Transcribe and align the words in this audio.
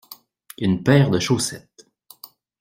Une 0.57 0.81
paire 0.81 1.11
de 1.11 1.19
chaussettes. 1.19 1.87